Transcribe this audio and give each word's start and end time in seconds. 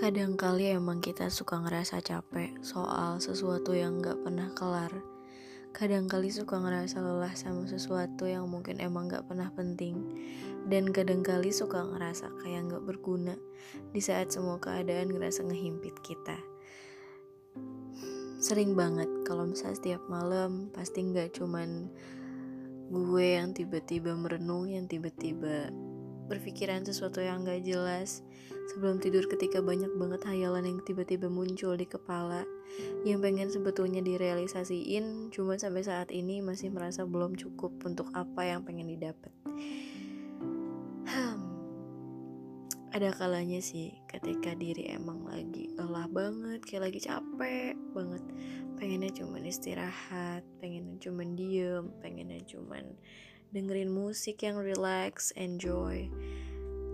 Kadang 0.00 0.40
kali 0.40 0.72
emang 0.72 1.04
kita 1.04 1.28
suka 1.28 1.60
ngerasa 1.60 2.00
capek 2.00 2.56
soal 2.64 3.20
sesuatu 3.20 3.76
yang 3.76 4.00
gak 4.00 4.24
pernah 4.24 4.48
kelar. 4.56 4.88
Kadang 5.76 6.08
kali 6.08 6.32
suka 6.32 6.56
ngerasa 6.56 7.04
lelah 7.04 7.36
sama 7.36 7.68
sesuatu 7.68 8.24
yang 8.24 8.48
mungkin 8.48 8.80
emang 8.80 9.12
gak 9.12 9.28
pernah 9.28 9.52
penting. 9.52 10.00
Dan 10.64 10.88
kadang 10.88 11.20
kali 11.20 11.52
suka 11.52 11.84
ngerasa 11.84 12.32
kayak 12.40 12.72
gak 12.72 12.84
berguna 12.88 13.36
di 13.92 14.00
saat 14.00 14.32
semua 14.32 14.56
keadaan 14.56 15.12
ngerasa 15.12 15.44
ngehimpit 15.44 15.92
kita. 16.00 16.40
Sering 18.40 18.72
banget 18.72 19.28
kalau 19.28 19.52
misalnya 19.52 19.76
setiap 19.84 20.02
malam 20.08 20.72
pasti 20.72 21.12
gak 21.12 21.36
cuman 21.36 21.92
gue 22.88 23.36
yang 23.36 23.52
tiba-tiba 23.52 24.16
merenung, 24.16 24.64
yang 24.64 24.88
tiba-tiba 24.88 25.68
berpikiran 26.30 26.86
sesuatu 26.86 27.18
yang 27.18 27.42
gak 27.42 27.66
jelas 27.66 28.22
sebelum 28.70 29.02
tidur 29.02 29.26
ketika 29.26 29.58
banyak 29.58 29.90
banget 29.98 30.22
hayalan 30.30 30.62
yang 30.62 30.78
tiba-tiba 30.86 31.26
muncul 31.26 31.74
di 31.74 31.90
kepala 31.90 32.46
yang 33.02 33.18
pengen 33.18 33.50
sebetulnya 33.50 33.98
direalisasiin 33.98 35.34
cuma 35.34 35.58
sampai 35.58 35.82
saat 35.82 36.14
ini 36.14 36.38
masih 36.38 36.70
merasa 36.70 37.02
belum 37.02 37.34
cukup 37.34 37.74
untuk 37.82 38.14
apa 38.14 38.46
yang 38.46 38.62
pengen 38.62 38.86
didapat 38.86 39.34
hmm. 41.10 41.36
ada 42.94 43.10
kalanya 43.18 43.58
sih 43.58 43.98
ketika 44.06 44.54
diri 44.54 44.94
emang 44.94 45.26
lagi 45.26 45.74
lelah 45.74 46.06
banget 46.06 46.62
kayak 46.62 46.94
lagi 46.94 47.02
capek 47.02 47.74
banget 47.90 48.22
pengennya 48.78 49.10
cuman 49.10 49.42
istirahat 49.50 50.46
pengennya 50.62 50.94
cuman 51.02 51.34
diem 51.34 51.90
pengennya 51.98 52.38
cuman 52.46 52.86
dengerin 53.50 53.90
musik 53.90 54.46
yang 54.46 54.58
relax, 54.62 55.34
enjoy. 55.34 56.06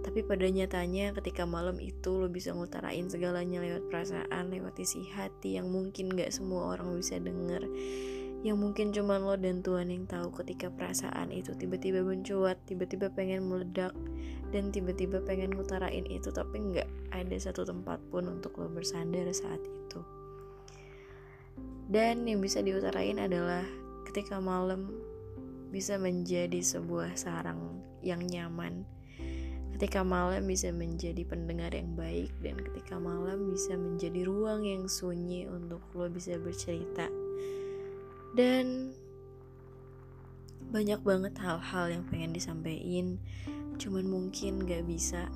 Tapi 0.06 0.23
pada 0.23 0.46
nyatanya 0.46 1.12
ketika 1.19 1.42
malam 1.45 1.82
itu 1.82 2.15
lo 2.15 2.30
bisa 2.30 2.54
ngutarain 2.54 3.10
segalanya 3.10 3.59
lewat 3.59 3.90
perasaan, 3.90 4.54
lewat 4.54 4.79
isi 4.79 5.02
hati 5.13 5.59
yang 5.59 5.68
mungkin 5.68 6.15
gak 6.15 6.30
semua 6.30 6.79
orang 6.79 6.95
bisa 6.95 7.18
denger. 7.18 7.66
Yang 8.46 8.57
mungkin 8.63 8.95
cuma 8.95 9.18
lo 9.18 9.35
dan 9.35 9.66
Tuhan 9.66 9.90
yang 9.90 10.07
tahu 10.07 10.30
ketika 10.40 10.71
perasaan 10.71 11.35
itu 11.35 11.52
tiba-tiba 11.59 12.07
mencuat, 12.07 12.57
tiba-tiba 12.70 13.10
pengen 13.10 13.51
meledak, 13.51 13.91
dan 14.54 14.70
tiba-tiba 14.70 15.18
pengen 15.26 15.51
ngutarain 15.59 16.07
itu 16.07 16.30
tapi 16.30 16.63
nggak 16.63 16.87
ada 17.10 17.37
satu 17.37 17.66
tempat 17.66 17.98
pun 18.15 18.30
untuk 18.30 18.54
lo 18.63 18.70
bersandar 18.70 19.26
saat 19.35 19.59
itu. 19.59 20.01
Dan 21.91 22.26
yang 22.30 22.38
bisa 22.38 22.63
diutarain 22.63 23.18
adalah 23.18 23.66
ketika 24.07 24.38
malam 24.38 24.95
bisa 25.71 25.99
menjadi 25.99 26.63
sebuah 26.63 27.19
sarang 27.19 27.83
yang 28.03 28.23
nyaman. 28.23 28.87
Ketika 29.77 30.01
malam 30.01 30.49
bisa 30.49 30.73
menjadi 30.73 31.21
pendengar 31.29 31.77
yang 31.77 31.93
baik 31.93 32.33
dan 32.41 32.57
ketika 32.57 32.97
malam 32.97 33.53
bisa 33.53 33.77
menjadi 33.77 34.25
ruang 34.25 34.65
yang 34.65 34.89
sunyi 34.89 35.45
untuk 35.45 35.85
lo 35.93 36.09
bisa 36.09 36.41
bercerita. 36.41 37.13
Dan 38.33 38.97
banyak 40.73 41.01
banget 41.05 41.37
hal-hal 41.39 41.93
yang 41.93 42.05
pengen 42.09 42.33
disampaikan, 42.33 43.21
cuman 43.77 44.09
mungkin 44.09 44.65
gak 44.65 44.89
bisa 44.89 45.29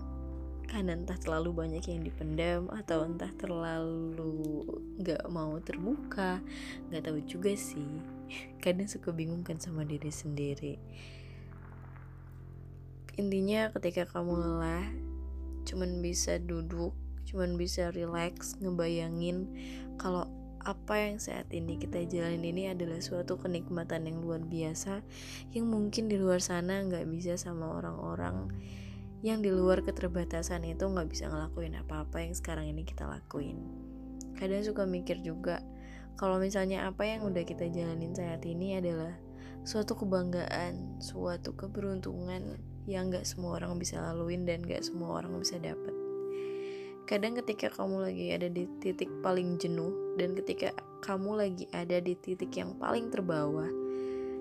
karena 0.70 0.94
entah 0.94 1.18
terlalu 1.18 1.50
banyak 1.66 1.82
yang 1.90 2.06
dipendam 2.06 2.70
atau 2.70 3.02
entah 3.02 3.34
terlalu 3.34 4.62
gak 5.02 5.27
mau 5.27 5.58
terbuka 5.58 6.38
gak 6.94 7.02
tahu 7.02 7.18
juga 7.27 7.50
sih. 7.58 7.98
Kadang 8.62 8.86
suka 8.86 9.10
bingung 9.10 9.42
kan 9.42 9.58
sama 9.58 9.82
diri 9.82 10.14
sendiri. 10.14 10.78
Intinya 13.18 13.74
ketika 13.74 14.06
kamu 14.06 14.38
lelah 14.38 14.86
cuman 15.66 16.00
bisa 16.00 16.38
duduk 16.38 16.94
cuman 17.28 17.55
bisa 17.55 17.94
relax 17.94 18.58
ngebayangin 18.58 19.46
kalau 20.00 20.27
apa 20.61 21.08
yang 21.08 21.16
saat 21.16 21.48
ini 21.55 21.80
kita 21.80 22.05
jalanin 22.05 22.42
ini 22.52 22.62
adalah 22.68 23.00
suatu 23.00 23.40
kenikmatan 23.40 24.05
yang 24.05 24.20
luar 24.20 24.42
biasa 24.45 25.00
yang 25.56 25.70
mungkin 25.70 26.11
di 26.11 26.20
luar 26.20 26.42
sana 26.42 26.84
nggak 26.84 27.08
bisa 27.08 27.40
sama 27.40 27.70
orang-orang 27.70 28.52
yang 29.20 29.45
di 29.45 29.53
luar 29.53 29.85
keterbatasan 29.85 30.64
itu 30.64 30.89
nggak 30.89 31.08
bisa 31.13 31.29
ngelakuin 31.29 31.77
apa-apa 31.77 32.25
yang 32.25 32.33
sekarang 32.33 32.73
ini 32.73 32.89
kita 32.89 33.05
lakuin. 33.05 33.61
Kadang 34.36 34.64
suka 34.64 34.89
mikir 34.89 35.20
juga 35.20 35.61
kalau 36.17 36.41
misalnya 36.41 36.89
apa 36.89 37.05
yang 37.05 37.29
udah 37.29 37.45
kita 37.45 37.69
jalanin 37.69 38.17
saat 38.17 38.45
ini 38.48 38.81
adalah 38.81 39.13
suatu 39.64 39.92
kebanggaan, 39.97 41.01
suatu 41.01 41.53
keberuntungan 41.53 42.57
yang 42.89 43.13
nggak 43.13 43.29
semua 43.29 43.61
orang 43.61 43.77
bisa 43.77 44.01
laluin 44.01 44.48
dan 44.48 44.64
nggak 44.64 44.81
semua 44.81 45.20
orang 45.20 45.37
bisa 45.37 45.61
dapat. 45.61 45.92
Kadang 47.05 47.37
ketika 47.42 47.69
kamu 47.75 48.08
lagi 48.08 48.27
ada 48.33 48.48
di 48.48 48.64
titik 48.81 49.11
paling 49.20 49.61
jenuh 49.61 50.17
dan 50.17 50.33
ketika 50.33 50.73
kamu 51.05 51.37
lagi 51.37 51.64
ada 51.77 52.01
di 52.01 52.17
titik 52.17 52.57
yang 52.57 52.73
paling 52.81 53.13
terbawah, 53.13 53.69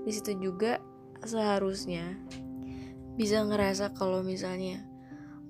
di 0.08 0.12
situ 0.16 0.40
juga 0.40 0.80
seharusnya 1.28 2.16
bisa 3.20 3.44
ngerasa 3.44 3.92
kalau 4.00 4.24
misalnya 4.24 4.80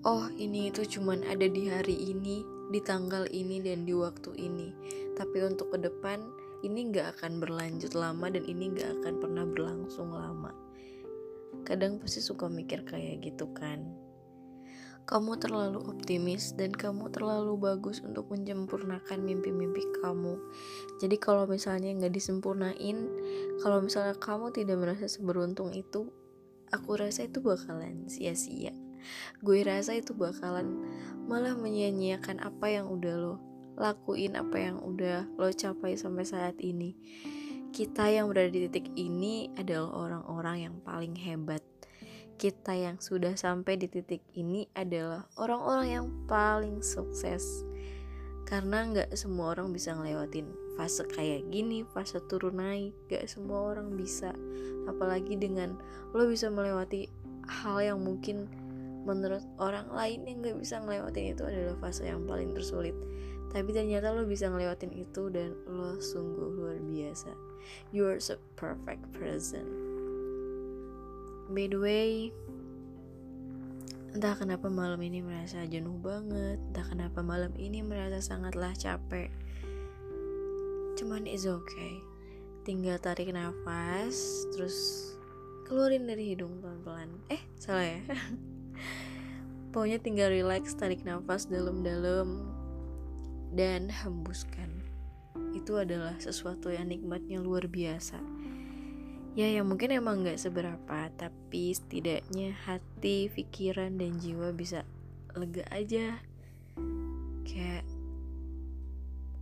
oh 0.02 0.25
ini 0.41 0.74
itu 0.74 0.97
cuman 0.97 1.22
ada 1.30 1.46
di 1.46 1.69
hari 1.69 1.94
ini 2.09 2.41
di 2.74 2.81
tanggal 2.81 3.30
ini 3.30 3.62
dan 3.62 3.85
di 3.85 3.94
waktu 3.94 4.34
ini. 4.41 4.74
Tapi 5.13 5.38
untuk 5.46 5.74
ke 5.74 5.78
depan 5.78 6.18
ini 6.66 6.90
gak 6.90 7.22
akan 7.22 7.38
berlanjut 7.38 7.94
lama 7.94 8.25
dan 8.34 8.41
ini 8.50 8.74
gak 8.74 8.90
akan 9.02 9.22
pernah 9.22 9.46
berlangsung 9.46 10.09
lama. 10.09 10.50
Kadang 11.62 12.02
pasti 12.02 12.25
suka 12.25 12.50
mikir 12.50 12.85
kayak 12.90 13.22
gitu 13.22 13.53
kan. 13.53 13.86
Kamu 15.06 15.41
terlalu 15.41 15.81
optimis 15.90 16.53
dan 16.53 16.69
kamu 16.69 17.09
terlalu 17.13 17.57
bagus 17.57 18.01
untuk 18.06 18.30
menyempurnakan 18.30 19.22
mimpi-mimpi 19.22 19.81
kamu. 20.01 20.38
Jadi 21.01 21.18
kalau 21.18 21.46
misalnya 21.46 21.94
nggak 21.97 22.13
disempurnain 22.13 22.97
kalau 23.62 23.81
misalnya 23.81 24.18
kamu 24.18 24.53
tidak 24.53 24.78
merasa 24.78 25.06
seberuntung 25.09 25.74
itu 25.74 26.13
aku 26.69 27.00
rasa 27.00 27.25
itu 27.25 27.41
bakalan 27.41 28.06
sia-sia. 28.09 28.74
Gue 29.41 29.63
rasa 29.63 29.96
itu 29.96 30.12
bakalan 30.13 30.84
malah 31.25 31.56
menyia-nyiakan 31.56 32.44
apa 32.44 32.68
yang 32.69 32.91
udah 32.91 33.16
lo 33.16 33.35
lakuin 33.80 34.35
apa 34.35 34.59
yang 34.59 34.78
udah 34.84 35.24
lo 35.40 35.50
capai 35.56 35.96
sampai 35.96 36.25
saat 36.28 36.59
ini. 36.59 36.94
Kita 37.69 38.09
yang 38.09 38.28
berada 38.34 38.50
di 38.50 38.66
titik 38.66 38.91
ini 38.97 39.53
adalah 39.56 39.94
orang-orang 39.94 40.57
yang 40.68 40.75
paling 40.81 41.16
hebat. 41.16 41.62
Kita 42.40 42.74
yang 42.74 42.97
sudah 42.97 43.38
sampai 43.38 43.78
di 43.78 43.88
titik 43.88 44.25
ini 44.36 44.66
adalah 44.74 45.28
orang-orang 45.38 45.88
yang 45.88 46.06
paling 46.25 46.81
sukses. 46.81 47.63
Karena 48.50 48.90
nggak 48.90 49.13
semua 49.13 49.53
orang 49.53 49.69
bisa 49.69 49.94
ngelewatin 49.94 50.69
fase 50.80 51.04
kayak 51.12 51.52
gini 51.52 51.84
fase 51.92 52.24
turun 52.32 52.56
naik 52.56 52.96
gak 53.12 53.28
semua 53.28 53.76
orang 53.76 54.00
bisa. 54.00 54.32
Apalagi 54.88 55.36
dengan 55.36 55.76
lo 56.16 56.24
bisa 56.32 56.48
melewati 56.48 57.12
hal 57.52 57.84
yang 57.84 58.00
mungkin 58.00 58.48
menurut 59.04 59.44
orang 59.60 59.92
lain 59.92 60.24
yang 60.24 60.40
gak 60.40 60.56
bisa 60.56 60.80
ngelewatin 60.80 61.36
itu 61.36 61.44
adalah 61.44 61.76
fase 61.84 62.08
yang 62.08 62.24
paling 62.24 62.56
tersulit. 62.56 62.96
Tapi 63.52 63.76
ternyata 63.76 64.16
lo 64.16 64.24
bisa 64.24 64.48
ngelewatin 64.48 64.96
itu 64.96 65.28
dan 65.28 65.52
lo 65.68 66.00
sungguh 66.00 66.48
luar 66.56 66.80
biasa. 66.80 67.36
You 67.92 68.08
are 68.08 68.24
so 68.24 68.40
perfect 68.56 69.04
person 69.12 69.68
by 71.50 71.66
the 71.66 71.82
way 71.82 72.30
Entah 74.10 74.34
kenapa 74.34 74.74
malam 74.74 74.98
ini 75.06 75.22
merasa 75.22 75.70
jenuh 75.70 76.02
banget, 76.02 76.58
entah 76.58 76.82
kenapa 76.82 77.22
malam 77.22 77.54
ini 77.62 77.86
merasa 77.86 78.18
sangatlah 78.18 78.74
capek. 78.74 79.30
Cuman 81.00 81.24
it's 81.24 81.48
okay. 81.48 82.04
Tinggal 82.68 83.00
tarik 83.00 83.32
nafas, 83.32 84.44
terus 84.52 84.76
keluarin 85.64 86.04
dari 86.04 86.36
hidung 86.36 86.60
pelan-pelan. 86.60 87.08
Eh, 87.32 87.40
salah 87.56 87.88
ya. 87.88 88.04
Pokoknya 89.72 90.04
tinggal 90.04 90.36
relax, 90.36 90.75
tarik 90.75 91.07
nafas 91.07 91.48
dalam-dalam 91.48 92.51
dan 93.56 93.88
hembuskan. 93.88 94.84
Itu 95.56 95.80
adalah 95.80 96.19
sesuatu 96.19 96.68
yang 96.68 96.92
nikmatnya 96.92 97.40
luar 97.40 97.72
biasa 97.72 98.19
ya 99.38 99.48
yang 99.48 99.69
mungkin 99.69 99.94
emang 99.94 100.25
gak 100.25 100.42
seberapa 100.42 101.07
tapi 101.16 101.72
setidaknya 101.72 102.51
hati 102.66 103.30
pikiran 103.30 103.96
dan 103.96 104.18
jiwa 104.18 104.51
bisa 104.51 104.84
lega 105.38 105.63
aja 105.69 106.18
kayak 107.46 107.86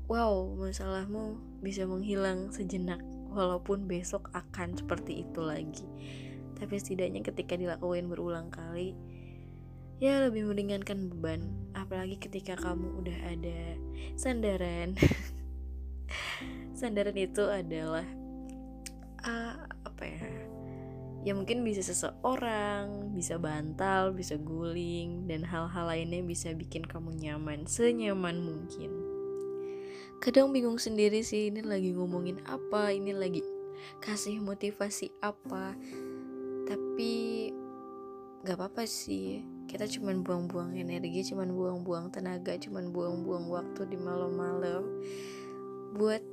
wow 0.07 0.55
masalahmu 0.55 1.39
bisa 1.59 1.83
menghilang 1.83 2.51
sejenak 2.55 3.03
walaupun 3.31 3.85
besok 3.85 4.31
akan 4.31 4.73
seperti 4.79 5.27
itu 5.27 5.39
lagi. 5.43 5.87
Tapi 6.57 6.73
setidaknya 6.79 7.21
ketika 7.21 7.53
dilakuin 7.53 8.09
berulang 8.09 8.49
kali 8.49 8.95
ya 9.97 10.21
lebih 10.29 10.45
meringankan 10.45 11.09
beban 11.09 11.41
apalagi 11.73 12.21
ketika 12.21 12.55
kamu 12.57 13.03
udah 13.03 13.17
ada 13.29 13.59
sandaran. 14.15 14.95
Sandaran 16.77 17.17
itu 17.17 17.41
adalah 17.49 18.05
uh, 19.25 19.55
apa 19.81 20.03
ya? 20.05 20.29
Ya 21.25 21.33
mungkin 21.33 21.65
bisa 21.65 21.81
seseorang, 21.81 23.11
bisa 23.11 23.35
bantal, 23.41 24.13
bisa 24.13 24.37
guling, 24.37 25.25
dan 25.27 25.43
hal-hal 25.43 25.89
lainnya 25.89 26.21
bisa 26.23 26.53
bikin 26.53 26.85
kamu 26.85 27.17
nyaman, 27.17 27.65
senyaman 27.67 28.39
mungkin. 28.39 29.06
Kadang 30.17 30.49
bingung 30.49 30.81
sendiri 30.81 31.21
sih, 31.21 31.53
ini 31.53 31.61
lagi 31.61 31.93
ngomongin 31.93 32.41
apa, 32.49 32.89
ini 32.89 33.13
lagi 33.13 33.45
kasih 34.01 34.41
motivasi 34.41 35.13
apa. 35.21 35.77
Tapi 36.67 37.13
gak 38.41 38.57
apa-apa 38.57 38.83
sih, 38.89 39.45
kita 39.69 39.85
cuman 39.85 40.25
buang-buang 40.25 40.73
energi, 40.73 41.31
cuman 41.31 41.53
buang-buang 41.53 42.09
tenaga, 42.09 42.57
cuman 42.57 42.89
buang-buang 42.89 43.45
waktu 43.51 43.81
di 43.87 43.97
malam-malam 43.99 44.83
buat 45.93 46.23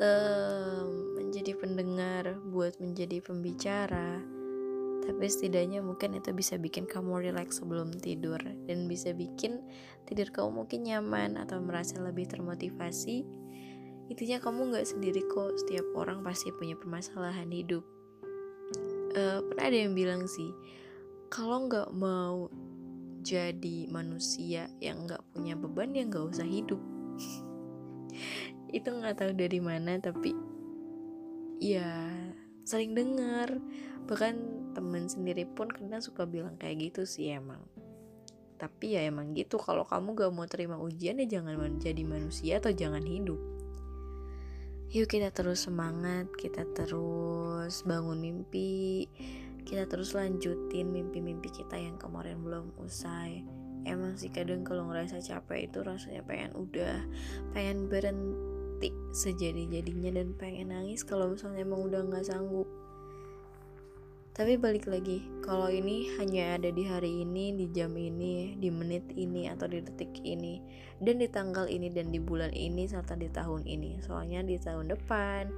um, 0.00 0.88
menjadi 1.20 1.52
pendengar, 1.56 2.24
buat 2.48 2.76
menjadi 2.80 3.20
pembicara. 3.24 4.35
Tapi 5.06 5.24
setidaknya 5.30 5.80
mungkin 5.86 6.18
itu 6.18 6.34
bisa 6.34 6.58
bikin 6.58 6.90
kamu 6.90 7.30
rileks 7.30 7.62
sebelum 7.62 7.94
tidur 7.94 8.42
dan 8.42 8.90
bisa 8.90 9.14
bikin 9.14 9.62
tidur 10.02 10.28
kamu 10.34 10.66
mungkin 10.66 10.82
nyaman 10.82 11.38
atau 11.38 11.62
merasa 11.62 12.02
lebih 12.02 12.26
termotivasi. 12.26 13.22
Intinya 14.10 14.42
kamu 14.42 14.74
nggak 14.74 14.86
sendiri 14.86 15.22
kok. 15.30 15.54
Setiap 15.62 15.86
orang 15.94 16.26
pasti 16.26 16.50
punya 16.54 16.74
permasalahan 16.74 17.50
hidup. 17.50 17.86
Uh, 19.16 19.40
pernah 19.48 19.64
ada 19.70 19.78
yang 19.78 19.94
bilang 19.94 20.26
sih, 20.26 20.50
kalau 21.30 21.70
nggak 21.70 21.94
mau 21.94 22.50
jadi 23.22 23.90
manusia 23.90 24.70
yang 24.82 25.06
nggak 25.06 25.22
punya 25.34 25.54
beban 25.54 25.94
ya 25.94 26.02
nggak 26.02 26.34
usah 26.34 26.46
hidup. 26.46 26.78
itu 28.76 28.88
nggak 28.90 29.16
tahu 29.18 29.32
dari 29.34 29.60
mana 29.62 29.98
tapi 30.02 30.34
ya 31.62 32.10
sering 32.66 32.92
dengar 32.92 33.62
bahkan 34.04 34.55
temen 34.76 35.08
sendiri 35.08 35.48
pun 35.48 35.72
kadang 35.72 36.04
suka 36.04 36.28
bilang 36.28 36.60
kayak 36.60 36.92
gitu 36.92 37.08
sih 37.08 37.32
emang. 37.32 37.64
Tapi 38.60 39.00
ya 39.00 39.08
emang 39.08 39.32
gitu 39.32 39.56
kalau 39.56 39.88
kamu 39.88 40.12
gak 40.12 40.32
mau 40.36 40.44
terima 40.44 40.76
ujian 40.76 41.16
ya 41.24 41.40
jangan 41.40 41.56
menjadi 41.56 42.04
manusia 42.04 42.60
atau 42.60 42.76
jangan 42.76 43.00
hidup. 43.00 43.40
Yuk 44.92 45.08
kita 45.08 45.32
terus 45.32 45.64
semangat 45.64 46.28
kita 46.36 46.68
terus 46.76 47.82
bangun 47.88 48.20
mimpi 48.20 49.08
kita 49.66 49.82
terus 49.90 50.14
lanjutin 50.14 50.94
mimpi-mimpi 50.94 51.50
kita 51.50 51.74
yang 51.74 51.98
kemarin 51.98 52.38
belum 52.44 52.70
usai. 52.78 53.42
Emang 53.82 54.14
sih 54.14 54.30
kadang 54.30 54.62
kalau 54.62 54.86
ngerasa 54.92 55.18
capek 55.18 55.72
itu 55.72 55.82
rasanya 55.82 56.22
pengen 56.22 56.54
udah 56.54 57.02
pengen 57.50 57.90
berhenti 57.90 58.94
sejadi-jadinya 59.10 60.22
dan 60.22 60.38
pengen 60.38 60.70
nangis 60.70 61.02
kalau 61.02 61.34
misalnya 61.34 61.66
emang 61.66 61.82
udah 61.82 62.06
nggak 62.06 62.26
sanggup 62.26 62.66
tapi 64.36 64.60
balik 64.60 64.84
lagi 64.84 65.24
kalau 65.40 65.72
ini 65.72 66.12
hanya 66.20 66.60
ada 66.60 66.68
di 66.68 66.84
hari 66.84 67.24
ini 67.24 67.56
di 67.56 67.72
jam 67.72 67.96
ini 67.96 68.52
di 68.60 68.68
menit 68.68 69.08
ini 69.16 69.48
atau 69.48 69.64
di 69.64 69.80
detik 69.80 70.12
ini 70.28 70.60
dan 71.00 71.16
di 71.16 71.24
tanggal 71.24 71.64
ini 71.64 71.88
dan 71.88 72.12
di 72.12 72.20
bulan 72.20 72.52
ini 72.52 72.84
serta 72.84 73.16
di 73.16 73.32
tahun 73.32 73.64
ini. 73.64 73.96
Soalnya 74.04 74.44
di 74.44 74.60
tahun 74.60 74.92
depan 74.92 75.48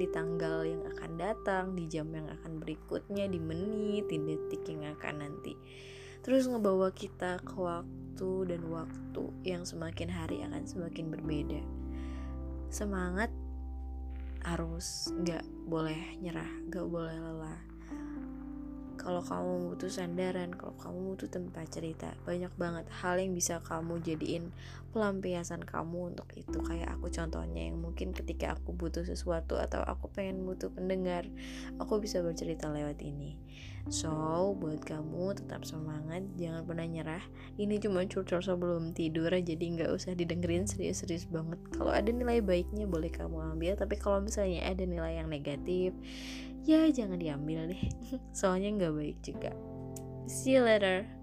di 0.00 0.08
tanggal 0.08 0.64
yang 0.64 0.80
akan 0.96 1.10
datang 1.20 1.76
di 1.76 1.84
jam 1.92 2.08
yang 2.16 2.24
akan 2.24 2.56
berikutnya 2.56 3.28
di 3.28 3.36
menit 3.36 4.08
di 4.08 4.16
detik 4.16 4.64
yang 4.64 4.96
akan 4.96 5.28
nanti. 5.28 5.52
Terus 6.24 6.48
ngebawa 6.48 6.88
kita 6.88 7.36
ke 7.44 7.52
waktu 7.60 8.32
dan 8.48 8.64
waktu 8.72 9.28
yang 9.44 9.68
semakin 9.68 10.08
hari 10.08 10.40
akan 10.40 10.64
semakin 10.64 11.12
berbeda. 11.12 11.60
Semangat 12.72 13.28
harus 14.40 15.12
nggak 15.20 15.44
boleh 15.68 16.16
nyerah 16.18 16.48
nggak 16.66 16.86
boleh 16.88 17.14
lelah 17.14 17.71
kalau 19.02 19.18
kamu 19.18 19.74
butuh 19.74 19.90
sandaran, 19.90 20.54
kalau 20.54 20.78
kamu 20.78 20.98
butuh 21.12 21.26
tempat 21.26 21.66
cerita, 21.74 22.14
banyak 22.22 22.54
banget 22.54 22.86
hal 23.02 23.18
yang 23.18 23.34
bisa 23.34 23.58
kamu 23.66 23.98
jadiin 23.98 24.54
pelampiasan 24.94 25.66
kamu 25.66 26.14
untuk 26.14 26.30
itu. 26.38 26.62
Kayak 26.62 26.94
aku 26.94 27.10
contohnya 27.10 27.66
yang 27.66 27.82
mungkin 27.82 28.14
ketika 28.14 28.54
aku 28.54 28.70
butuh 28.70 29.02
sesuatu 29.02 29.58
atau 29.58 29.82
aku 29.82 30.06
pengen 30.14 30.46
butuh 30.46 30.70
pendengar, 30.70 31.26
aku 31.82 31.98
bisa 31.98 32.22
bercerita 32.22 32.70
lewat 32.70 33.02
ini. 33.02 33.34
So, 33.90 34.54
buat 34.62 34.86
kamu 34.86 35.34
tetap 35.42 35.66
semangat, 35.66 36.22
jangan 36.38 36.62
pernah 36.62 36.86
nyerah. 36.86 37.24
Ini 37.58 37.82
cuma 37.82 38.06
curcol 38.06 38.38
sebelum 38.38 38.94
tidur, 38.94 39.34
jadi 39.34 39.58
nggak 39.58 39.90
usah 39.90 40.14
didengerin 40.14 40.70
serius-serius 40.70 41.26
banget. 41.26 41.58
Kalau 41.74 41.90
ada 41.90 42.06
nilai 42.06 42.38
baiknya 42.38 42.86
boleh 42.86 43.10
kamu 43.10 43.58
ambil, 43.58 43.74
tapi 43.74 43.98
kalau 43.98 44.22
misalnya 44.22 44.62
ada 44.62 44.86
nilai 44.86 45.18
yang 45.18 45.26
negatif, 45.26 45.90
ya 46.64 46.88
jangan 46.90 47.18
diambil 47.18 47.70
deh. 47.70 47.82
Soalnya 48.38 48.70
nggak 48.78 48.94
baik 48.94 49.18
juga. 49.22 49.52
See 50.30 50.54
you 50.54 50.62
later 50.62 51.22